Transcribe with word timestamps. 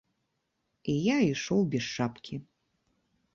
І 0.93 0.95
я 1.07 1.17
ішоў 1.25 1.61
без 1.75 1.85
шапкі. 1.97 2.41